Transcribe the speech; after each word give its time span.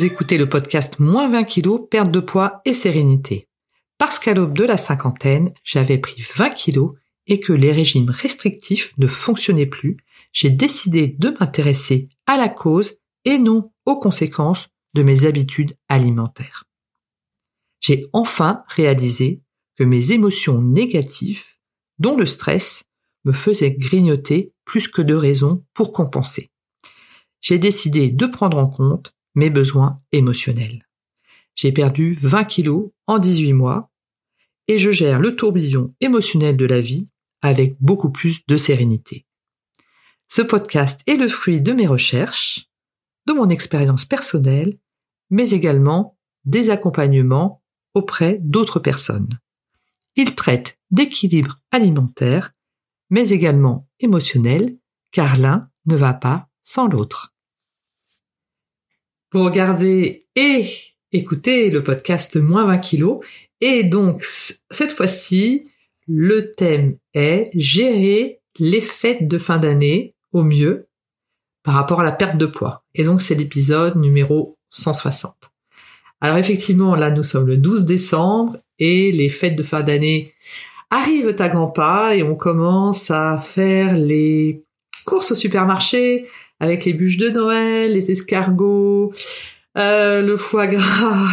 Vous 0.00 0.06
écoutez 0.06 0.38
le 0.38 0.48
podcast 0.48 0.98
Moins 0.98 1.28
20 1.28 1.44
kilos, 1.44 1.82
perte 1.90 2.10
de 2.10 2.20
poids 2.20 2.62
et 2.64 2.72
sérénité. 2.72 3.50
Parce 3.98 4.18
qu'à 4.18 4.32
l'aube 4.32 4.56
de 4.56 4.64
la 4.64 4.78
cinquantaine, 4.78 5.52
j'avais 5.62 5.98
pris 5.98 6.22
20 6.22 6.48
kilos 6.48 6.94
et 7.26 7.38
que 7.38 7.52
les 7.52 7.70
régimes 7.70 8.08
restrictifs 8.08 8.96
ne 8.96 9.06
fonctionnaient 9.06 9.66
plus, 9.66 9.98
j'ai 10.32 10.48
décidé 10.48 11.06
de 11.06 11.36
m'intéresser 11.38 12.08
à 12.26 12.38
la 12.38 12.48
cause 12.48 12.96
et 13.26 13.36
non 13.36 13.72
aux 13.84 13.98
conséquences 13.98 14.68
de 14.94 15.02
mes 15.02 15.26
habitudes 15.26 15.76
alimentaires. 15.90 16.64
J'ai 17.80 18.06
enfin 18.14 18.64
réalisé 18.68 19.42
que 19.76 19.84
mes 19.84 20.12
émotions 20.12 20.62
négatives, 20.62 21.44
dont 21.98 22.16
le 22.16 22.24
stress, 22.24 22.84
me 23.26 23.32
faisaient 23.32 23.72
grignoter 23.72 24.54
plus 24.64 24.88
que 24.88 25.02
de 25.02 25.14
raisons 25.14 25.62
pour 25.74 25.92
compenser. 25.92 26.50
J'ai 27.42 27.58
décidé 27.58 28.10
de 28.10 28.24
prendre 28.24 28.56
en 28.56 28.66
compte 28.66 29.12
mes 29.34 29.50
besoins 29.50 30.00
émotionnels. 30.12 30.86
J'ai 31.54 31.72
perdu 31.72 32.14
20 32.14 32.44
kilos 32.44 32.90
en 33.06 33.18
18 33.18 33.52
mois 33.52 33.90
et 34.68 34.78
je 34.78 34.90
gère 34.90 35.20
le 35.20 35.36
tourbillon 35.36 35.88
émotionnel 36.00 36.56
de 36.56 36.64
la 36.64 36.80
vie 36.80 37.08
avec 37.42 37.76
beaucoup 37.80 38.10
plus 38.10 38.46
de 38.46 38.56
sérénité. 38.56 39.26
Ce 40.28 40.42
podcast 40.42 41.00
est 41.06 41.16
le 41.16 41.28
fruit 41.28 41.60
de 41.60 41.72
mes 41.72 41.86
recherches, 41.86 42.68
de 43.26 43.32
mon 43.32 43.48
expérience 43.48 44.04
personnelle, 44.04 44.78
mais 45.28 45.50
également 45.50 46.16
des 46.44 46.70
accompagnements 46.70 47.62
auprès 47.94 48.38
d'autres 48.40 48.78
personnes. 48.78 49.40
Il 50.16 50.34
traite 50.34 50.78
d'équilibre 50.90 51.58
alimentaire, 51.70 52.52
mais 53.10 53.30
également 53.30 53.88
émotionnel, 53.98 54.78
car 55.10 55.36
l'un 55.36 55.68
ne 55.86 55.96
va 55.96 56.14
pas 56.14 56.48
sans 56.62 56.88
l'autre. 56.88 57.34
Pour 59.30 59.44
regarder 59.44 60.26
et 60.34 60.66
écouter 61.12 61.70
le 61.70 61.84
podcast 61.84 62.36
Moins 62.36 62.66
20 62.66 62.78
kilos, 62.78 63.20
et 63.60 63.84
donc 63.84 64.24
cette 64.24 64.90
fois-ci, 64.90 65.70
le 66.08 66.50
thème 66.50 66.96
est 67.14 67.44
gérer 67.54 68.40
les 68.58 68.80
fêtes 68.80 69.28
de 69.28 69.38
fin 69.38 69.58
d'année 69.58 70.16
au 70.32 70.42
mieux 70.42 70.88
par 71.62 71.74
rapport 71.74 72.00
à 72.00 72.04
la 72.04 72.10
perte 72.10 72.38
de 72.38 72.46
poids. 72.46 72.82
Et 72.96 73.04
donc 73.04 73.22
c'est 73.22 73.36
l'épisode 73.36 73.94
numéro 73.94 74.58
160. 74.70 75.34
Alors 76.20 76.38
effectivement, 76.38 76.96
là 76.96 77.12
nous 77.12 77.22
sommes 77.22 77.46
le 77.46 77.56
12 77.56 77.84
décembre 77.84 78.58
et 78.80 79.12
les 79.12 79.28
fêtes 79.28 79.54
de 79.54 79.62
fin 79.62 79.82
d'année 79.82 80.34
arrivent 80.90 81.36
à 81.38 81.48
grands 81.48 81.70
pas 81.70 82.16
et 82.16 82.24
on 82.24 82.34
commence 82.34 83.12
à 83.12 83.38
faire 83.38 83.94
les 83.94 84.64
courses 85.04 85.30
au 85.30 85.36
supermarché 85.36 86.26
avec 86.60 86.84
les 86.84 86.92
bûches 86.92 87.16
de 87.16 87.30
Noël, 87.30 87.94
les 87.94 88.10
escargots, 88.10 89.12
euh, 89.78 90.22
le 90.22 90.36
foie 90.36 90.66
gras, 90.66 91.26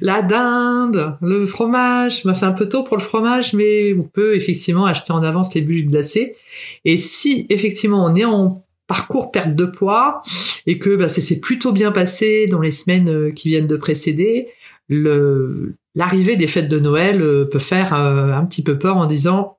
la 0.00 0.22
dinde, 0.22 1.16
le 1.22 1.46
fromage. 1.46 2.22
c'est 2.22 2.44
un 2.44 2.52
peu 2.52 2.68
tôt 2.68 2.84
pour 2.84 2.96
le 2.96 3.02
fromage, 3.02 3.54
mais 3.54 3.94
on 3.94 4.02
peut 4.02 4.36
effectivement 4.36 4.84
acheter 4.84 5.12
en 5.12 5.22
avance 5.22 5.54
les 5.54 5.62
bûches 5.62 5.86
glacées. 5.86 6.36
Et 6.84 6.98
si 6.98 7.46
effectivement 7.48 8.04
on 8.04 8.14
est 8.14 8.24
en 8.24 8.64
parcours 8.86 9.30
perte 9.30 9.54
de 9.54 9.66
poids 9.66 10.22
et 10.66 10.78
que 10.78 10.96
bah, 10.96 11.08
ça 11.08 11.20
s'est 11.20 11.40
plutôt 11.40 11.72
bien 11.72 11.92
passé 11.92 12.46
dans 12.46 12.60
les 12.60 12.72
semaines 12.72 13.08
euh, 13.08 13.30
qui 13.30 13.48
viennent 13.48 13.68
de 13.68 13.76
précéder, 13.76 14.48
l'arrivée 14.88 16.36
des 16.36 16.48
fêtes 16.48 16.68
de 16.68 16.80
Noël 16.80 17.22
euh, 17.22 17.44
peut 17.44 17.60
faire 17.60 17.94
un 17.94 18.44
petit 18.44 18.62
peu 18.62 18.76
peur 18.76 18.96
en 18.96 19.06
disant 19.06 19.56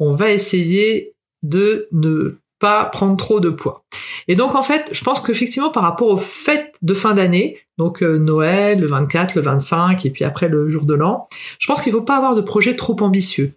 on 0.00 0.12
va 0.12 0.32
essayer 0.32 1.14
de 1.44 1.88
ne 1.92 2.36
pas 2.62 2.84
prendre 2.84 3.16
trop 3.16 3.40
de 3.40 3.50
poids. 3.50 3.84
Et 4.28 4.36
donc 4.36 4.54
en 4.54 4.62
fait, 4.62 4.88
je 4.92 5.02
pense 5.02 5.20
qu'effectivement 5.20 5.70
par 5.70 5.82
rapport 5.82 6.08
aux 6.08 6.16
fêtes 6.16 6.76
de 6.80 6.94
fin 6.94 7.12
d'année, 7.12 7.58
donc 7.76 8.02
euh, 8.02 8.18
Noël, 8.18 8.80
le 8.80 8.86
24, 8.86 9.34
le 9.34 9.42
25 9.42 10.06
et 10.06 10.10
puis 10.10 10.24
après 10.24 10.48
le 10.48 10.68
jour 10.68 10.84
de 10.84 10.94
l'an, 10.94 11.28
je 11.58 11.66
pense 11.66 11.82
qu'il 11.82 11.92
ne 11.92 11.98
faut 11.98 12.04
pas 12.04 12.16
avoir 12.16 12.36
de 12.36 12.40
projet 12.40 12.76
trop 12.76 12.96
ambitieux. 13.00 13.54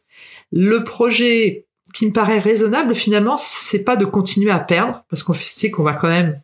Le 0.51 0.83
projet 0.83 1.67
qui 1.93 2.07
me 2.07 2.11
paraît 2.11 2.39
raisonnable 2.39 2.95
finalement, 2.95 3.37
c'est 3.37 3.83
pas 3.83 3.95
de 3.95 4.05
continuer 4.05 4.49
à 4.49 4.59
perdre 4.59 5.03
parce 5.07 5.21
qu'on 5.21 5.35
sait 5.35 5.69
qu'on 5.69 5.83
va 5.83 5.93
quand 5.93 6.09
même 6.09 6.41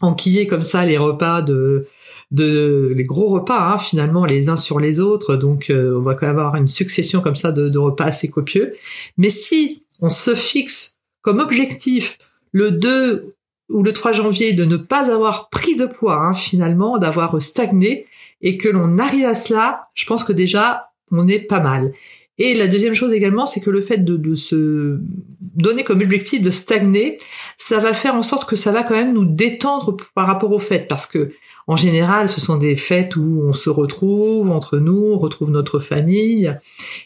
enquiller 0.00 0.46
comme 0.46 0.62
ça 0.62 0.86
les 0.86 0.96
repas 0.96 1.42
de 1.42 1.86
de 2.30 2.92
les 2.96 3.04
gros 3.04 3.28
repas 3.28 3.74
hein, 3.74 3.78
finalement 3.78 4.24
les 4.24 4.48
uns 4.48 4.56
sur 4.56 4.80
les 4.80 4.98
autres 4.98 5.36
donc 5.36 5.70
euh, 5.70 5.96
on 5.96 6.02
va 6.02 6.14
quand 6.14 6.26
même 6.26 6.38
avoir 6.38 6.56
une 6.56 6.66
succession 6.66 7.20
comme 7.20 7.36
ça 7.36 7.52
de, 7.52 7.68
de 7.68 7.78
repas 7.78 8.06
assez 8.06 8.28
copieux 8.28 8.74
mais 9.18 9.30
si 9.30 9.84
on 10.00 10.08
se 10.10 10.34
fixe 10.34 10.93
comme 11.24 11.40
objectif 11.40 12.18
le 12.52 12.70
2 12.70 13.30
ou 13.70 13.82
le 13.82 13.92
3 13.92 14.12
janvier 14.12 14.52
de 14.52 14.64
ne 14.64 14.76
pas 14.76 15.10
avoir 15.10 15.48
pris 15.48 15.74
de 15.74 15.86
poids 15.86 16.22
hein, 16.22 16.34
finalement, 16.34 16.98
d'avoir 16.98 17.42
stagné 17.42 18.06
et 18.42 18.58
que 18.58 18.68
l'on 18.68 18.98
arrive 18.98 19.24
à 19.24 19.34
cela, 19.34 19.82
je 19.94 20.06
pense 20.06 20.22
que 20.22 20.32
déjà 20.32 20.90
on 21.10 21.26
est 21.26 21.40
pas 21.40 21.60
mal. 21.60 21.92
Et 22.36 22.54
la 22.54 22.66
deuxième 22.66 22.94
chose 22.94 23.12
également, 23.12 23.46
c'est 23.46 23.60
que 23.60 23.70
le 23.70 23.80
fait 23.80 23.98
de, 23.98 24.16
de, 24.16 24.34
se 24.34 24.98
donner 25.40 25.84
comme 25.84 26.02
objectif 26.02 26.42
de 26.42 26.50
stagner, 26.50 27.18
ça 27.58 27.78
va 27.78 27.94
faire 27.94 28.16
en 28.16 28.24
sorte 28.24 28.48
que 28.48 28.56
ça 28.56 28.72
va 28.72 28.82
quand 28.82 28.94
même 28.94 29.14
nous 29.14 29.24
détendre 29.24 29.96
par 30.14 30.26
rapport 30.26 30.50
aux 30.50 30.58
fêtes, 30.58 30.88
parce 30.88 31.06
que 31.06 31.32
en 31.66 31.76
général, 31.76 32.28
ce 32.28 32.40
sont 32.40 32.56
des 32.58 32.76
fêtes 32.76 33.16
où 33.16 33.40
on 33.42 33.54
se 33.54 33.70
retrouve 33.70 34.50
entre 34.50 34.78
nous, 34.78 35.12
on 35.14 35.18
retrouve 35.18 35.50
notre 35.50 35.78
famille, 35.78 36.52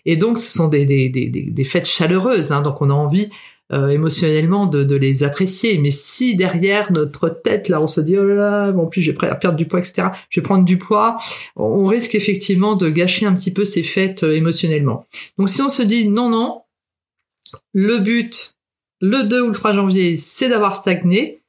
et 0.06 0.16
donc 0.16 0.38
ce 0.38 0.50
sont 0.50 0.68
des, 0.68 0.86
des, 0.86 1.10
des, 1.10 1.28
des 1.28 1.64
fêtes 1.64 1.86
chaleureuses, 1.86 2.50
hein, 2.50 2.62
donc 2.62 2.80
on 2.80 2.90
a 2.90 2.94
envie 2.94 3.28
euh, 3.70 3.88
émotionnellement 3.88 4.66
de, 4.66 4.96
les 4.96 5.22
apprécier. 5.22 5.78
Mais 5.78 5.90
si 5.90 6.36
derrière 6.36 6.90
notre 6.90 7.28
tête, 7.28 7.68
là, 7.68 7.82
on 7.82 7.86
se 7.86 8.00
dit, 8.00 8.16
oh 8.16 8.24
là 8.24 8.34
là, 8.34 8.72
en 8.72 8.86
plus 8.86 9.02
j'ai 9.02 9.12
prêt 9.12 9.36
perdre 9.38 9.56
du 9.56 9.66
poids, 9.66 9.80
etc., 9.80 10.08
je 10.30 10.40
vais 10.40 10.44
prendre 10.44 10.64
du 10.64 10.78
poids, 10.78 11.18
on 11.54 11.84
risque 11.84 12.14
effectivement 12.14 12.76
de 12.76 12.88
gâcher 12.88 13.26
un 13.26 13.34
petit 13.34 13.52
peu 13.52 13.64
ces 13.64 13.82
fêtes 13.82 14.22
euh, 14.24 14.34
émotionnellement. 14.34 15.06
Donc 15.38 15.50
si 15.50 15.60
on 15.60 15.68
se 15.68 15.82
dit, 15.82 16.08
non, 16.08 16.30
non, 16.30 16.62
le 17.74 17.98
but, 17.98 18.52
le 19.00 19.24
2 19.24 19.42
ou 19.42 19.48
le 19.48 19.52
3 19.52 19.74
janvier, 19.74 20.16
c'est 20.16 20.48
d'avoir 20.48 20.74
stagné, 20.74 21.42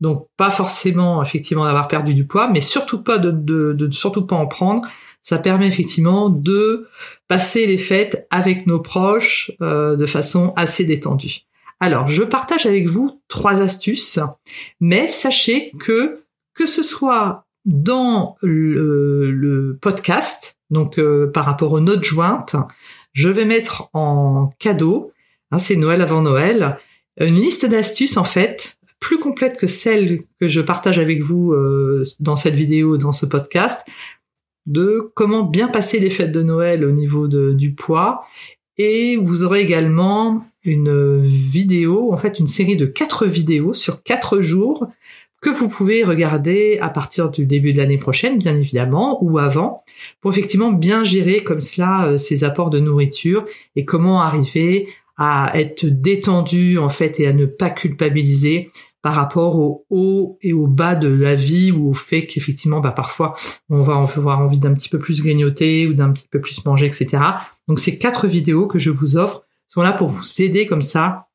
donc 0.00 0.28
pas 0.36 0.50
forcément 0.50 1.22
effectivement 1.22 1.64
d'avoir 1.64 1.88
perdu 1.88 2.14
du 2.14 2.26
poids, 2.26 2.48
mais 2.48 2.60
surtout 2.60 3.02
pas 3.02 3.18
de, 3.18 3.30
de, 3.30 3.90
surtout 3.90 4.26
pas 4.26 4.36
en 4.36 4.46
prendre. 4.46 4.86
Ça 5.22 5.38
permet 5.38 5.66
effectivement 5.66 6.30
de 6.30 6.88
passer 7.26 7.66
les 7.66 7.78
fêtes 7.78 8.28
avec 8.30 8.66
nos 8.66 8.78
proches 8.78 9.50
euh, 9.60 9.96
de 9.96 10.06
façon 10.06 10.52
assez 10.56 10.84
détendue. 10.84 11.45
Alors, 11.80 12.08
je 12.08 12.22
partage 12.22 12.66
avec 12.66 12.86
vous 12.86 13.20
trois 13.28 13.60
astuces, 13.60 14.18
mais 14.80 15.08
sachez 15.08 15.72
que 15.78 16.22
que 16.54 16.66
ce 16.66 16.82
soit 16.82 17.44
dans 17.66 18.36
le, 18.40 19.78
podcast, 19.82 20.56
donc 20.70 20.98
euh, 20.98 21.30
par 21.30 21.44
rapport 21.44 21.72
aux 21.72 21.80
notes 21.80 22.04
jointes, 22.04 22.56
je 23.12 23.28
vais 23.28 23.44
mettre 23.44 23.90
en 23.92 24.52
cadeau, 24.58 25.12
hein, 25.50 25.58
c'est 25.58 25.76
Noël 25.76 26.00
avant 26.00 26.22
Noël, 26.22 26.78
une 27.18 27.40
liste 27.40 27.66
d'astuces 27.66 28.16
en 28.16 28.24
fait 28.24 28.76
plus 29.00 29.18
complète 29.18 29.58
que 29.58 29.66
celle 29.66 30.22
que 30.40 30.48
je 30.48 30.60
partage 30.60 30.98
avec 30.98 31.22
vous 31.22 31.52
euh, 31.52 32.04
dans 32.18 32.36
cette 32.36 32.54
vidéo, 32.54 32.96
dans 32.96 33.12
ce 33.12 33.26
podcast, 33.26 33.86
de 34.64 35.12
comment 35.14 35.44
bien 35.44 35.68
passer 35.68 36.00
les 36.00 36.10
fêtes 36.10 36.32
de 36.32 36.42
Noël 36.42 36.84
au 36.84 36.90
niveau 36.90 37.28
du 37.28 37.74
poids. 37.74 38.24
Et 38.78 39.16
vous 39.16 39.42
aurez 39.42 39.60
également 39.60 40.44
une 40.66 41.18
vidéo, 41.18 42.12
en 42.12 42.16
fait 42.16 42.38
une 42.38 42.46
série 42.46 42.76
de 42.76 42.86
quatre 42.86 43.26
vidéos 43.26 43.74
sur 43.74 44.02
quatre 44.02 44.40
jours 44.40 44.86
que 45.40 45.50
vous 45.50 45.68
pouvez 45.68 46.02
regarder 46.02 46.78
à 46.80 46.88
partir 46.88 47.30
du 47.30 47.46
début 47.46 47.72
de 47.72 47.78
l'année 47.78 47.98
prochaine, 47.98 48.38
bien 48.38 48.56
évidemment, 48.56 49.22
ou 49.22 49.38
avant, 49.38 49.82
pour 50.20 50.32
effectivement 50.32 50.72
bien 50.72 51.04
gérer 51.04 51.44
comme 51.44 51.60
cela 51.60 52.08
euh, 52.08 52.18
ces 52.18 52.42
apports 52.42 52.70
de 52.70 52.80
nourriture 52.80 53.46
et 53.76 53.84
comment 53.84 54.20
arriver 54.20 54.88
à 55.16 55.52
être 55.54 55.86
détendu 55.86 56.78
en 56.78 56.88
fait 56.88 57.20
et 57.20 57.26
à 57.26 57.32
ne 57.32 57.46
pas 57.46 57.70
culpabiliser 57.70 58.70
par 59.02 59.14
rapport 59.14 59.56
au 59.56 59.86
haut 59.88 60.36
et 60.42 60.52
au 60.52 60.66
bas 60.66 60.94
de 60.94 61.08
la 61.08 61.34
vie 61.34 61.70
ou 61.70 61.90
au 61.90 61.94
fait 61.94 62.26
qu'effectivement 62.26 62.80
bah 62.80 62.90
parfois 62.90 63.34
on 63.70 63.82
va 63.82 63.94
avoir 63.94 64.40
envie 64.40 64.58
d'un 64.58 64.74
petit 64.74 64.88
peu 64.88 64.98
plus 64.98 65.22
grignoter 65.22 65.86
ou 65.86 65.94
d'un 65.94 66.12
petit 66.12 66.26
peu 66.28 66.40
plus 66.40 66.64
manger 66.66 66.86
etc. 66.86 67.22
Donc 67.68 67.78
ces 67.78 67.98
quatre 67.98 68.26
vidéos 68.26 68.66
que 68.66 68.78
je 68.78 68.90
vous 68.90 69.16
offre 69.16 69.45
sont 69.68 69.82
là 69.82 69.92
pour 69.92 70.08
vous 70.08 70.24
aider 70.38 70.66
comme 70.66 70.82
ça 70.82 71.28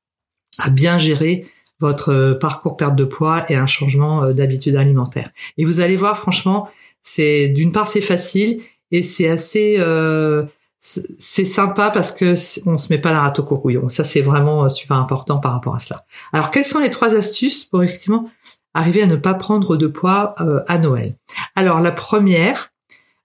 à 0.57 0.69
bien 0.69 0.97
gérer 0.97 1.45
votre 1.81 2.13
euh, 2.13 2.33
parcours 2.35 2.77
perte 2.77 2.95
de 2.95 3.03
poids 3.03 3.45
et 3.49 3.55
un 3.55 3.65
changement 3.65 4.23
euh, 4.23 4.33
d'habitude 4.33 4.75
alimentaire. 4.75 5.31
Et 5.57 5.65
vous 5.65 5.81
allez 5.81 5.97
voir, 5.97 6.17
franchement, 6.17 6.69
c'est 7.01 7.49
d'une 7.49 7.71
part 7.71 7.87
c'est 7.87 8.01
facile 8.01 8.61
et 8.91 9.03
c'est 9.03 9.27
assez 9.27 9.75
euh, 9.79 10.45
c'est 10.79 11.45
sympa 11.45 11.91
parce 11.91 12.11
que 12.11 12.35
on 12.67 12.77
se 12.77 12.91
met 12.91 12.99
pas 12.99 13.11
la 13.11 13.21
rate 13.21 13.39
au 13.39 13.43
courouillon. 13.43 13.89
Ça 13.89 14.03
c'est 14.03 14.21
vraiment 14.21 14.67
super 14.69 14.97
important 14.97 15.39
par 15.39 15.53
rapport 15.53 15.75
à 15.75 15.79
cela. 15.79 16.05
Alors 16.33 16.49
quelles 16.49 16.65
sont 16.65 16.79
les 16.79 16.89
trois 16.89 17.15
astuces 17.15 17.65
pour 17.65 17.83
effectivement 17.83 18.29
arriver 18.73 19.03
à 19.03 19.07
ne 19.07 19.15
pas 19.15 19.35
prendre 19.35 19.77
de 19.77 19.85
poids 19.85 20.35
à 20.67 20.77
Noël? 20.79 21.15
Alors 21.55 21.81
la 21.81 21.91
première 21.91 22.73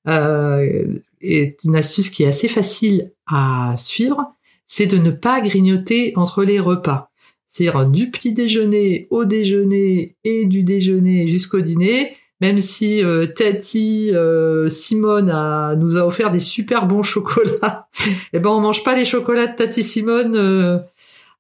est 0.07 1.65
une 1.65 1.77
astuce 1.77 2.11
qui 2.11 2.25
est 2.25 2.29
assez 2.29 2.49
facile 2.49 3.13
à 3.27 3.73
suivre, 3.77 4.36
c'est 4.67 4.87
de 4.87 4.99
ne 4.99 5.11
pas 5.11 5.41
grignoter 5.41 6.13
entre 6.17 6.45
les 6.45 6.61
repas. 6.61 7.11
c'est-à-dire 7.49 7.87
du 7.87 8.11
petit 8.11 8.33
déjeuner 8.33 9.07
au 9.11 9.25
déjeuner 9.25 10.17
et 10.25 10.45
du 10.45 10.63
déjeuner 10.63 11.29
jusqu'au 11.29 11.61
dîner, 11.61 12.17
même 12.41 12.59
si 12.59 13.03
euh, 13.03 13.27
Tati 13.27 14.11
euh, 14.13 14.69
Simone 14.69 15.31
a, 15.31 15.75
nous 15.77 15.97
a 15.97 16.07
offert 16.07 16.31
des 16.31 16.41
super 16.41 16.87
bons 16.87 17.03
chocolats, 17.05 17.89
eh 18.33 18.39
ben 18.39 18.51
on 18.51 18.61
mange 18.61 18.85
pas 18.85 18.95
les 18.95 19.05
chocolats 19.05 19.47
de 19.47 19.57
Tati 19.57 19.83
Simone 19.83 20.37
euh, 20.37 20.79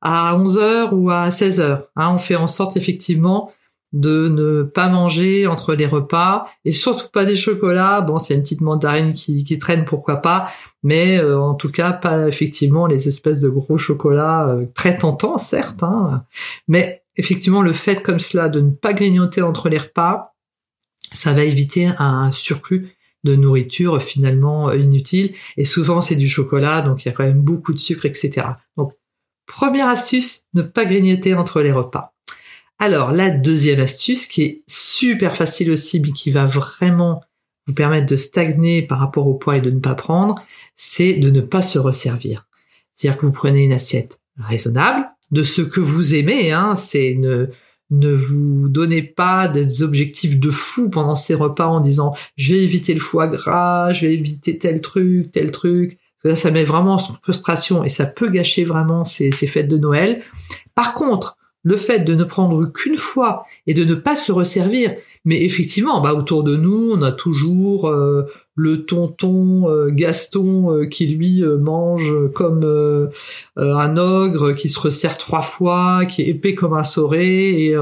à 0.00 0.36
11h 0.36 0.90
ou 0.92 1.10
à 1.10 1.28
16h. 1.28 1.82
Hein, 1.96 2.12
on 2.14 2.18
fait 2.18 2.36
en 2.36 2.46
sorte 2.46 2.76
effectivement 2.76 3.52
de 3.96 4.28
ne 4.28 4.62
pas 4.62 4.88
manger 4.88 5.46
entre 5.46 5.74
les 5.74 5.86
repas 5.86 6.46
et 6.64 6.70
surtout 6.70 7.08
pas 7.12 7.24
des 7.24 7.36
chocolats. 7.36 8.00
Bon, 8.00 8.18
c'est 8.18 8.34
une 8.34 8.42
petite 8.42 8.60
mandarine 8.60 9.12
qui, 9.12 9.44
qui 9.44 9.58
traîne, 9.58 9.84
pourquoi 9.84 10.16
pas, 10.16 10.48
mais 10.82 11.20
en 11.20 11.54
tout 11.54 11.70
cas 11.70 11.92
pas 11.92 12.28
effectivement 12.28 12.86
les 12.86 13.08
espèces 13.08 13.40
de 13.40 13.48
gros 13.48 13.78
chocolats 13.78 14.56
très 14.74 14.98
tentants, 14.98 15.38
certes, 15.38 15.82
hein, 15.82 16.24
mais 16.68 17.02
effectivement 17.16 17.62
le 17.62 17.72
fait 17.72 18.02
comme 18.02 18.20
cela 18.20 18.48
de 18.48 18.60
ne 18.60 18.70
pas 18.70 18.92
grignoter 18.92 19.42
entre 19.42 19.68
les 19.68 19.78
repas, 19.78 20.34
ça 21.12 21.32
va 21.32 21.44
éviter 21.44 21.90
un 21.98 22.30
surplus 22.32 22.96
de 23.24 23.36
nourriture 23.36 24.00
finalement 24.02 24.72
inutile. 24.72 25.34
Et 25.56 25.64
souvent, 25.64 26.02
c'est 26.02 26.16
du 26.16 26.28
chocolat, 26.28 26.82
donc 26.82 27.04
il 27.04 27.08
y 27.08 27.10
a 27.10 27.14
quand 27.14 27.24
même 27.24 27.42
beaucoup 27.42 27.72
de 27.72 27.78
sucre, 27.78 28.06
etc. 28.06 28.46
Donc, 28.76 28.92
première 29.46 29.88
astuce, 29.88 30.44
ne 30.54 30.62
pas 30.62 30.84
grignoter 30.84 31.34
entre 31.34 31.60
les 31.62 31.72
repas. 31.72 32.15
Alors, 32.78 33.12
la 33.12 33.30
deuxième 33.30 33.80
astuce, 33.80 34.26
qui 34.26 34.42
est 34.42 34.62
super 34.66 35.36
facile 35.36 35.70
aussi, 35.70 36.00
mais 36.00 36.12
qui 36.12 36.30
va 36.30 36.44
vraiment 36.44 37.22
vous 37.66 37.74
permettre 37.74 38.06
de 38.06 38.16
stagner 38.16 38.82
par 38.82 38.98
rapport 38.98 39.26
au 39.26 39.34
poids 39.34 39.56
et 39.56 39.60
de 39.60 39.70
ne 39.70 39.80
pas 39.80 39.94
prendre, 39.94 40.36
c'est 40.76 41.14
de 41.14 41.30
ne 41.30 41.40
pas 41.40 41.62
se 41.62 41.78
resservir. 41.78 42.46
C'est-à-dire 42.92 43.18
que 43.18 43.26
vous 43.26 43.32
prenez 43.32 43.64
une 43.64 43.72
assiette 43.72 44.20
raisonnable, 44.38 45.06
de 45.32 45.42
ce 45.42 45.62
que 45.62 45.80
vous 45.80 46.14
aimez, 46.14 46.52
hein, 46.52 46.76
c'est 46.76 47.10
une, 47.10 47.50
ne 47.90 48.12
vous 48.12 48.68
donnez 48.68 49.02
pas 49.02 49.48
des 49.48 49.82
objectifs 49.82 50.38
de 50.38 50.50
fou 50.50 50.90
pendant 50.90 51.16
ces 51.16 51.34
repas 51.34 51.66
en 51.66 51.80
disant 51.80 52.14
je 52.36 52.54
vais 52.54 52.62
éviter 52.62 52.94
le 52.94 53.00
foie 53.00 53.28
gras, 53.28 53.92
je 53.92 54.06
vais 54.06 54.14
éviter 54.14 54.58
tel 54.58 54.80
truc, 54.80 55.30
tel 55.30 55.50
truc. 55.50 55.98
Là, 56.24 56.34
ça 56.34 56.50
met 56.50 56.64
vraiment 56.64 56.94
en 56.94 56.98
frustration 56.98 57.84
et 57.84 57.88
ça 57.88 58.04
peut 58.04 58.28
gâcher 58.28 58.64
vraiment 58.64 59.04
ces 59.04 59.30
fêtes 59.30 59.68
de 59.68 59.78
Noël. 59.78 60.22
Par 60.74 60.94
contre, 60.94 61.36
le 61.66 61.76
fait 61.76 62.04
de 62.04 62.14
ne 62.14 62.22
prendre 62.22 62.64
qu'une 62.66 62.96
fois 62.96 63.44
et 63.66 63.74
de 63.74 63.82
ne 63.82 63.96
pas 63.96 64.14
se 64.14 64.30
resservir, 64.30 64.94
mais 65.24 65.42
effectivement, 65.42 66.00
bah 66.00 66.14
autour 66.14 66.44
de 66.44 66.54
nous, 66.54 66.92
on 66.92 67.02
a 67.02 67.10
toujours 67.10 67.88
euh, 67.88 68.22
le 68.54 68.86
tonton 68.86 69.68
euh, 69.68 69.88
Gaston 69.90 70.70
euh, 70.70 70.86
qui 70.86 71.08
lui 71.08 71.42
mange 71.58 72.14
comme 72.34 73.10
un 73.56 73.96
ogre, 73.96 74.52
qui 74.52 74.68
se 74.68 74.78
resserre 74.78 75.18
trois 75.18 75.40
fois, 75.40 76.04
qui 76.06 76.22
est 76.22 76.28
épais 76.28 76.54
comme 76.54 76.72
un 76.72 76.84
sauré 76.84 77.66
et, 77.66 77.76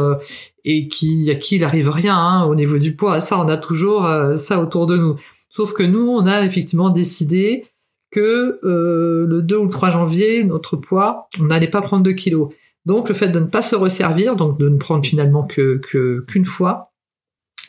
et 0.64 0.88
qui 0.88 1.30
à 1.30 1.34
qui 1.34 1.56
il 1.56 1.64
arrive 1.64 1.90
rien 1.90 2.16
hein, 2.16 2.46
au 2.46 2.54
niveau 2.54 2.78
du 2.78 2.96
poids. 2.96 3.20
Ça, 3.20 3.38
on 3.38 3.48
a 3.48 3.58
toujours 3.58 4.08
ça 4.34 4.60
autour 4.60 4.86
de 4.86 4.96
nous. 4.96 5.16
Sauf 5.50 5.74
que 5.74 5.82
nous, 5.82 6.08
on 6.08 6.24
a 6.24 6.42
effectivement 6.46 6.88
décidé 6.88 7.66
que 8.10 8.60
le 8.62 9.42
2 9.42 9.56
ou 9.58 9.64
le 9.64 9.70
3 9.70 9.90
janvier, 9.90 10.42
notre 10.44 10.78
poids, 10.78 11.28
on 11.38 11.44
n'allait 11.44 11.68
pas 11.68 11.82
prendre 11.82 12.02
2 12.02 12.12
kilos. 12.12 12.48
Donc 12.86 13.08
le 13.08 13.14
fait 13.14 13.28
de 13.28 13.40
ne 13.40 13.46
pas 13.46 13.62
se 13.62 13.76
resservir, 13.76 14.36
donc 14.36 14.58
de 14.58 14.68
ne 14.68 14.76
prendre 14.76 15.04
finalement 15.04 15.42
que 15.42 15.80
qu'une 16.26 16.44
fois 16.44 16.92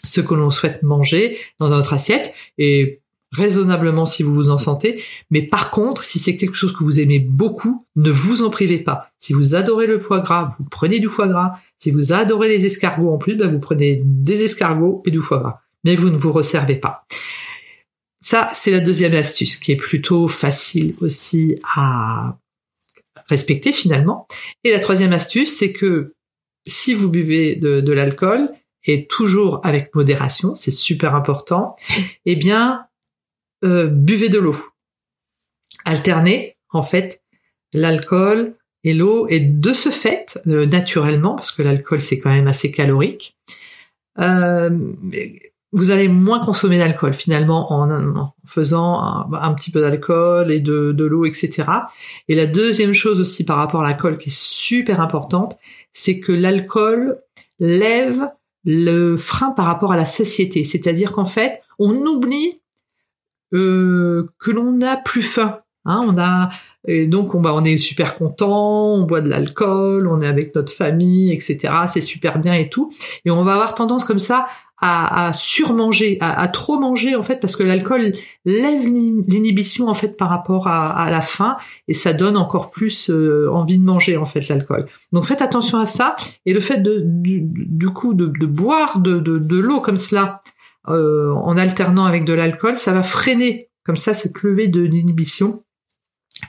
ce 0.04 0.22
que 0.22 0.36
l'on 0.36 0.52
souhaite 0.52 0.84
manger 0.84 1.38
dans 1.60 1.70
notre 1.70 1.94
assiette 1.94 2.34
et 2.58 3.02
raisonnablement 3.32 4.06
si 4.06 4.24
vous 4.24 4.34
vous 4.34 4.50
en 4.50 4.58
sentez. 4.58 5.02
Mais 5.30 5.42
par 5.42 5.72
contre, 5.72 6.04
si 6.04 6.20
c'est 6.20 6.38
quelque 6.38 6.56
chose 6.56 6.74
que 6.74 6.84
vous 6.84 7.00
aimez 7.00 7.20
beaucoup, 7.20 7.86
ne 7.96 8.12
vous 8.12 8.44
en 8.44 8.50
privez 8.50 8.80
pas. 8.80 9.12
Si 9.18 9.34
vous 9.34 9.56
adorez 9.56 9.88
le 9.88 10.00
foie 10.00 10.20
gras, 10.20 10.56
vous 10.58 10.66
prenez 10.70 11.00
du 11.00 11.10
foie 11.10 11.28
gras. 11.28 11.60
Si 11.78 11.92
vous 11.92 12.14
adorez 12.14 12.50
les 12.50 12.66
escargots 12.66 13.14
en 13.14 13.18
plus, 13.18 13.36
ben 13.36 13.52
vous 13.52 13.60
prenez 13.60 14.02
des 14.04 14.44
escargots 14.44 15.02
et 15.06 15.12
du 15.12 15.22
foie 15.22 15.40
gras. 15.40 15.60
Mais 15.84 15.96
vous 15.96 16.10
ne 16.10 16.18
vous 16.18 16.32
resservez 16.32 16.76
pas. 16.76 17.06
Ça, 18.22 18.50
c'est 18.56 18.72
la 18.72 18.80
deuxième 18.80 19.14
astuce 19.14 19.58
qui 19.58 19.72
est 19.72 19.78
plutôt 19.78 20.28
facile 20.28 20.96
aussi 21.02 21.60
à 21.76 22.38
respecter 23.28 23.74
finalement. 23.74 24.28
Et 24.64 24.72
la 24.72 24.80
troisième 24.80 25.14
astuce, 25.14 25.56
c'est 25.56 25.74
que 25.74 26.14
si 26.68 26.94
vous 26.94 27.10
buvez 27.10 27.56
de, 27.56 27.92
l'alcool, 27.92 28.52
et 28.88 29.08
toujours 29.08 29.62
avec 29.64 29.96
modération, 29.96 30.54
c'est 30.56 30.72
super 30.72 31.16
important, 31.16 31.76
eh 32.26 32.36
bien, 32.36 32.86
euh, 33.64 33.88
buvez 33.88 34.30
de 34.30 34.40
l'eau. 34.40 34.58
Alternez, 35.86 36.56
en 36.70 36.84
fait, 36.84 37.22
l'alcool 37.74 38.56
et 38.84 38.94
l'eau, 38.94 39.28
et 39.28 39.40
de 39.40 39.74
ce 39.74 39.90
fait, 39.90 40.40
euh, 40.48 40.66
naturellement, 40.66 41.36
parce 41.36 41.52
que 41.52 41.64
l'alcool 41.64 42.02
c'est 42.02 42.20
quand 42.20 42.30
même 42.30 42.48
assez 42.48 42.72
calorique, 42.72 43.36
euh, 44.20 44.70
vous 45.72 45.92
allez 45.92 46.08
moins 46.08 46.44
consommer 46.44 46.78
d'alcool 46.78 47.14
finalement 47.14 47.74
en, 47.74 48.34
faisant 48.48 49.02
un, 49.34 49.54
petit 49.54 49.72
peu 49.72 49.82
d'alcool 49.82 50.52
et 50.52 50.60
de, 50.60 50.92
de 50.92 51.06
l'eau, 51.06 51.26
etc. 51.26 51.64
Et 52.28 52.36
la 52.36 52.46
deuxième 52.46 52.94
chose 52.94 53.20
aussi 53.20 53.44
par 53.44 53.58
rapport 53.58 53.82
à 53.82 53.84
l'alcool 53.84 54.18
qui 54.18 54.30
est 54.30 54.38
super 54.38 55.02
importante, 55.02 55.58
c'est 55.92 56.20
que 56.20 56.32
l'alcool 56.32 57.18
lève 57.60 58.30
le 58.64 59.18
frein 59.18 59.52
par 59.52 59.66
rapport 59.66 59.92
à 59.92 59.98
la 59.98 60.06
satiété. 60.06 60.64
C'est-à-dire 60.64 61.12
qu'en 61.12 61.26
fait, 61.26 61.62
on 61.80 61.94
oublie 62.06 62.62
euh, 63.54 64.28
que 64.40 64.52
l'on 64.52 64.72
n'a 64.72 64.98
plus 64.98 65.22
faim. 65.22 65.60
Hein, 65.86 66.04
on 66.08 66.18
a 66.18 66.50
et 66.88 67.08
donc 67.08 67.34
on, 67.34 67.42
bah, 67.42 67.52
on 67.54 67.64
est 67.64 67.78
super 67.78 68.16
content, 68.16 68.94
on 68.94 69.04
boit 69.04 69.22
de 69.22 69.28
l'alcool, 69.28 70.08
on 70.08 70.22
est 70.22 70.28
avec 70.28 70.54
notre 70.56 70.72
famille, 70.72 71.32
etc. 71.32 71.74
C'est 71.88 72.02
super 72.02 72.40
bien 72.40 72.54
et 72.54 72.70
tout. 72.70 72.92
Et 73.26 73.32
on 73.32 73.42
va 73.42 73.54
avoir 73.54 73.76
tendance 73.76 74.04
comme 74.04 74.20
ça 74.20 74.48
à, 74.82 75.32
surmanger, 75.34 76.18
à, 76.20 76.48
trop 76.48 76.80
manger 76.80 77.16
en 77.16 77.22
fait, 77.22 77.40
parce 77.40 77.56
que 77.56 77.64
l'alcool 77.64 78.14
lève 78.44 78.86
l'inhibition 78.86 79.88
en 79.88 79.94
fait 79.94 80.18
par 80.18 80.30
rapport 80.30 80.68
à, 80.68 81.10
la 81.10 81.22
faim 81.22 81.56
et 81.88 81.94
ça 81.94 82.14
donne 82.14 82.38
encore 82.38 82.70
plus 82.70 83.10
euh, 83.10 83.50
envie 83.52 83.80
de 83.80 83.84
manger 83.84 84.18
en 84.18 84.26
fait 84.26 84.48
l'alcool. 84.48 84.86
Donc 85.14 85.26
faites 85.26 85.42
attention 85.42 85.80
à 85.80 85.86
ça 85.86 86.16
et 86.46 86.54
le 86.54 86.60
fait 86.60 86.82
de 86.82 87.02
du, 87.06 87.90
coup 87.90 88.14
de, 88.14 88.46
boire 88.46 89.00
de, 89.00 89.20
de, 89.20 89.58
l'eau 89.58 89.80
comme 89.80 89.98
cela 89.98 90.42
euh, 90.88 91.32
en 91.34 91.58
alternant 91.58 92.06
avec 92.06 92.26
de 92.26 92.34
l'alcool, 92.34 92.78
ça 92.78 92.92
va 92.94 93.04
freiner 93.04 93.70
comme 93.86 93.98
ça 93.98 94.14
cette 94.14 94.42
levée 94.44 94.68
de 94.68 94.82
l'inhibition 94.82 95.64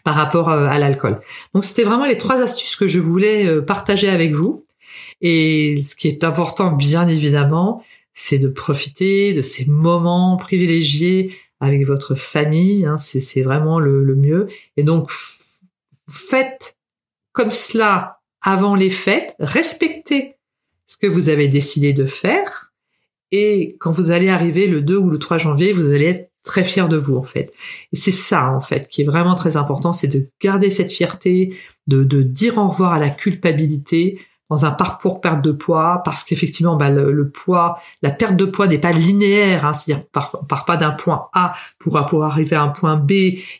par 0.04 0.14
rapport 0.14 0.50
euh, 0.50 0.66
à 0.68 0.78
l'alcool. 0.78 1.20
Donc 1.54 1.64
c'était 1.64 1.84
vraiment 1.84 2.06
les 2.06 2.18
trois 2.18 2.42
astuces 2.42 2.76
que 2.76 2.88
je 2.88 2.98
voulais 2.98 3.62
partager 3.62 4.08
avec 4.08 4.34
vous. 4.34 4.64
Et 5.22 5.80
ce 5.80 5.94
qui 5.96 6.08
est 6.08 6.24
important, 6.24 6.72
bien 6.72 7.06
évidemment, 7.08 7.82
c'est 8.16 8.38
de 8.38 8.48
profiter 8.48 9.34
de 9.34 9.42
ces 9.42 9.66
moments 9.66 10.38
privilégiés 10.38 11.36
avec 11.60 11.86
votre 11.86 12.14
famille. 12.14 12.86
Hein, 12.86 12.96
c'est 12.98 13.42
vraiment 13.42 13.78
le, 13.78 14.16
mieux. 14.16 14.48
Et 14.76 14.82
donc, 14.82 15.10
faites 16.08 16.76
comme 17.32 17.50
cela 17.50 18.20
avant 18.40 18.74
les 18.74 18.88
fêtes, 18.88 19.34
respectez 19.38 20.30
ce 20.86 20.96
que 20.96 21.06
vous 21.06 21.28
avez 21.28 21.48
décidé 21.48 21.92
de 21.92 22.06
faire. 22.06 22.72
Et 23.32 23.76
quand 23.80 23.90
vous 23.90 24.10
allez 24.10 24.30
arriver 24.30 24.66
le 24.66 24.80
2 24.80 24.96
ou 24.96 25.10
le 25.10 25.18
3 25.18 25.36
janvier, 25.36 25.72
vous 25.72 25.92
allez 25.92 26.06
être 26.06 26.30
très 26.42 26.64
fier 26.64 26.88
de 26.88 26.96
vous 26.96 27.16
en 27.16 27.24
fait. 27.24 27.52
Et 27.92 27.96
c'est 27.96 28.12
ça 28.12 28.50
en 28.50 28.62
fait 28.62 28.88
qui 28.88 29.02
est 29.02 29.06
vraiment 29.06 29.34
très 29.34 29.56
important, 29.58 29.92
c'est 29.92 30.08
de 30.08 30.30
garder 30.40 30.70
cette 30.70 30.92
fierté, 30.92 31.54
de, 31.86 32.02
de 32.04 32.22
dire 32.22 32.56
au 32.56 32.68
revoir 32.68 32.94
à 32.94 33.00
la 33.00 33.10
culpabilité, 33.10 34.20
dans 34.50 34.64
un 34.64 34.70
parcours 34.70 35.20
perte 35.20 35.42
de 35.42 35.52
poids 35.52 36.02
parce 36.04 36.24
qu'effectivement 36.24 36.76
bah, 36.76 36.90
le, 36.90 37.28
poids, 37.28 37.78
la 38.02 38.10
perte 38.10 38.36
de 38.36 38.44
poids 38.44 38.66
n'est 38.66 38.78
pas 38.78 38.92
linéaire, 38.92 39.64
hein, 39.64 39.72
c'est-à-dire 39.72 40.04
on 40.34 40.44
part, 40.44 40.64
pas 40.64 40.76
d'un 40.76 40.92
point 40.92 41.28
A 41.32 41.54
pour, 41.78 42.04
pour 42.06 42.24
arriver 42.24 42.56
à 42.56 42.62
un 42.62 42.68
point 42.68 42.96
B 42.96 43.12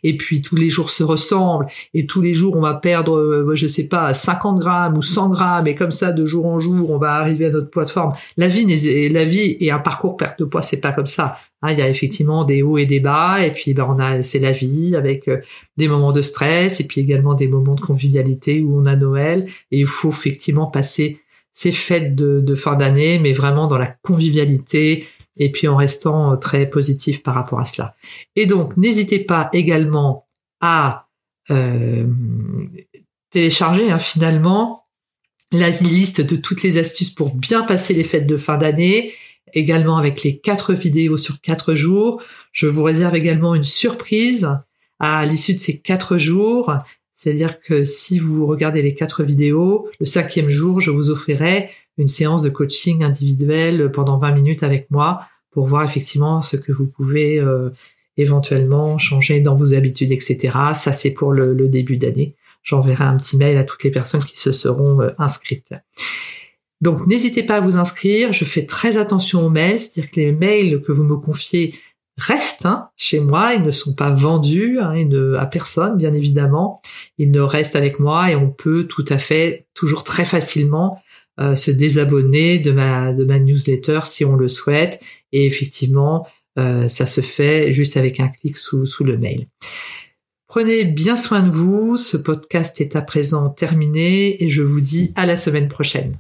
et 0.03 0.17
puis 0.17 0.43
tous 0.43 0.57
les 0.57 0.71
jours 0.71 0.91
se 0.91 1.03
ressemblent 1.03 1.67
et 1.95 2.07
tous 2.07 2.23
les 2.23 2.35
jours 2.35 2.57
on 2.57 2.61
va 2.61 2.75
perdre, 2.75 3.19
euh, 3.19 3.55
je 3.55 3.67
sais 3.67 3.89
pas, 3.89 4.15
50 4.15 4.61
grammes 4.61 4.97
ou 4.97 5.03
100 5.03 5.31
grammes 5.31 5.67
et 5.67 5.75
comme 5.75 5.93
ça 5.93 6.13
de 6.13 6.27
jour 6.27 6.47
en 6.47 6.61
jour 6.61 6.91
on 6.91 6.99
va 6.99 7.15
arriver 7.15 7.47
à 7.47 7.51
notre 7.51 7.71
poids 7.71 7.85
de 7.85 7.91
forme. 7.91 8.13
La 8.37 8.49
vie, 8.49 8.65
la 9.09 9.25
vie 9.25 9.57
et 9.61 9.71
un 9.71 9.79
parcours 9.79 10.17
perte 10.17 10.39
de 10.39 10.45
poids 10.45 10.63
c'est 10.63 10.81
pas 10.81 10.93
comme 10.93 11.07
ça. 11.07 11.37
Hein, 11.67 11.73
il 11.73 11.79
y 11.79 11.83
a 11.83 11.89
effectivement 11.89 12.45
des 12.45 12.63
hauts 12.63 12.79
et 12.79 12.87
des 12.87 13.01
bas, 13.01 13.45
et 13.45 13.53
puis 13.53 13.75
ben, 13.75 14.23
c'est 14.23 14.39
la 14.39 14.53
vie 14.53 14.95
avec 14.95 15.29
euh, 15.29 15.41
des 15.77 15.89
moments 15.89 16.13
de 16.13 16.23
stress, 16.23 16.81
et 16.81 16.87
puis 16.87 17.01
également 17.01 17.35
des 17.35 17.49
moments 17.49 17.75
de 17.75 17.81
convivialité 17.81 18.61
où 18.61 18.79
on 18.79 18.87
a 18.87 18.95
Noël, 18.97 19.47
et 19.71 19.81
il 19.81 19.87
faut 19.87 20.11
effectivement 20.11 20.67
passer 20.67 21.21
ces 21.53 21.73
fêtes 21.73 22.15
de, 22.15 22.55
fin 22.55 22.77
d'année, 22.77 23.19
mais 23.19 23.33
vraiment 23.33 23.67
dans 23.67 23.79
la 23.79 23.87
convivialité, 23.87 25.07
et 25.37 25.51
puis 25.51 25.69
en 25.69 25.77
restant 25.77 26.33
euh, 26.33 26.37
très 26.37 26.69
positif 26.71 27.23
par 27.23 27.35
rapport 27.35 27.61
à 27.61 27.65
cela. 27.65 27.95
Et 28.37 28.47
donc 28.47 28.77
n'hésitez 28.77 29.19
pas 29.19 29.51
également 29.53 30.27
à 30.61 31.09
euh, 31.51 32.07
télécharger 33.31 33.91
hein, 33.91 33.99
finalement 33.99 34.85
la 35.53 35.71
liste 35.71 36.21
de 36.21 36.37
toutes 36.37 36.63
les 36.63 36.79
astuces 36.79 37.11
pour 37.11 37.35
bien 37.35 37.63
passer 37.63 37.95
les 37.95 38.05
fêtes 38.05 38.27
de 38.27 38.37
fin 38.37 38.57
d'année 38.57 39.13
également 39.53 39.97
avec 39.97 40.23
les 40.23 40.39
quatre 40.39 40.75
vidéos 40.75 41.19
sur 41.19 41.41
quatre 41.41 41.75
jours. 41.75 42.23
Je 42.53 42.67
vous 42.67 42.83
réserve 42.83 43.15
également 43.15 43.55
une 43.55 43.65
surprise 43.65 44.51
à 44.99 45.27
l'issue 45.27 45.55
de 45.55 45.61
ces 45.61 45.79
quatre 45.81 46.19
jours. 46.19 46.73
C'est-à-dire 47.15 47.61
que 47.61 47.85
si 47.85 48.19
vous 48.19 48.47
regardez 48.47 48.83
les 48.83 48.95
quatre 48.95 49.23
vidéos, 49.23 49.89
le 50.01 50.07
cinquième 50.07 50.49
jour, 50.49 50.81
je 50.81 50.91
vous 50.91 51.11
offrirai 51.11 51.71
une 51.99 52.09
séance 52.09 52.43
de 52.43 52.51
coaching 52.51 53.03
individuel 53.03 53.91
pendant 53.91 54.19
20 54.19 54.33
minutes 54.33 54.63
avec 54.63 54.91
moi 54.91 55.21
pour 55.51 55.67
voir 55.67 55.85
effectivement 55.85 56.43
ce 56.43 56.59
que 56.59 56.73
vous 56.73 56.87
pouvez 56.87 57.39
euh, 57.39 57.71
éventuellement 58.19 58.99
changer 58.99 59.41
dans 59.41 59.57
vos 59.57 59.75
habitudes, 59.75 60.13
etc. 60.13 60.53
Ça, 60.75 60.93
c'est 60.93 61.13
pour 61.13 61.33
le, 61.33 61.69
début 61.69 61.97
d'année. 61.97 62.35
J'enverrai 62.63 63.05
un 63.05 63.17
petit 63.17 63.37
mail 63.37 63.57
à 63.57 63.65
toutes 63.65 63.85
les 63.85 63.91
personnes 63.91 64.25
qui 64.25 64.39
se 64.39 64.53
seront 64.53 65.01
euh, 65.01 65.11
inscrites. 65.19 65.73
Donc, 66.81 67.07
n'hésitez 67.07 67.43
pas 67.43 67.57
à 67.57 67.61
vous 67.61 67.77
inscrire. 67.77 68.33
Je 68.33 68.45
fais 68.45 68.67
très 68.67 68.97
attention 68.97 69.45
aux 69.45 69.51
mails, 69.51 69.81
c'est-à-dire 69.81 70.11
que 70.11 70.21
les 70.21 70.33
mails 70.33 70.83
que 70.83 70.93
vous 70.93 71.05
me 71.05 71.17
confiez 71.17 71.75
restent 72.19 72.67
hein, 72.67 72.91
chez 72.97 73.21
moi. 73.21 73.55
Ils 73.55 73.63
ne 73.63 73.71
sont 73.71 73.95
pas 73.95 74.11
vendus 74.11 74.79
hein, 74.81 74.95
à 75.39 75.47
personne, 75.47 75.97
bien 75.97 76.15
évidemment. 76.15 76.81
Ils 77.19 77.31
ne 77.31 77.41
restent 77.41 77.77
avec 77.77 77.99
moi 77.99 78.31
et 78.31 78.37
on 78.37 78.51
peut 78.51 78.85
tout 78.85 79.05
à 79.09 79.19
fait, 79.19 79.67
toujours 79.75 80.05
très 80.05 80.25
facilement, 80.25 81.03
euh, 81.41 81.55
se 81.55 81.71
désabonner 81.71 82.59
de 82.59 82.73
ma 82.73 83.13
newsletter 83.13 84.01
si 84.05 84.25
on 84.25 84.37
le 84.37 84.49
souhaite. 84.49 85.01
Et 85.33 85.47
effectivement, 85.47 86.27
euh, 86.59 86.89
ça 86.89 87.07
se 87.07 87.21
fait 87.21 87.73
juste 87.73 87.97
avec 87.97 88.21
un 88.21 88.29
clic 88.29 88.57
sous 88.57 88.87
le 89.01 89.19
mail. 89.19 89.47
Prenez 90.47 90.85
bien 90.85 91.17
soin 91.17 91.43
de 91.43 91.51
vous. 91.51 91.97
Ce 91.97 92.17
podcast 92.17 92.81
est 92.81 92.97
à 92.97 93.03
présent 93.03 93.51
terminé 93.51 94.43
et 94.43 94.49
je 94.49 94.63
vous 94.63 94.81
dis 94.81 95.13
à 95.17 95.27
la 95.27 95.37
semaine 95.37 95.69
prochaine. 95.69 96.17